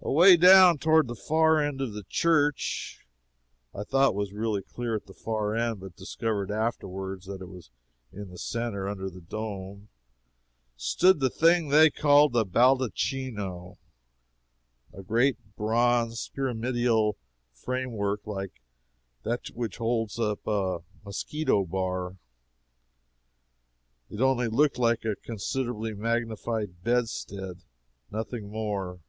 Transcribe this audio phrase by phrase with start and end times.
[0.00, 3.04] Away down toward the far end of the church
[3.74, 7.48] (I thought it was really clear at the far end, but discovered afterward that it
[7.48, 7.70] was
[8.10, 9.88] in the centre, under the dome,)
[10.78, 13.76] stood the thing they call the baldacchino
[14.94, 17.18] a great bronze pyramidal
[17.52, 18.62] frame work like
[19.24, 20.38] that which upholds a
[21.04, 22.16] mosquito bar.
[24.08, 27.62] It only looked like a considerably magnified bedstead
[28.10, 29.00] nothing more.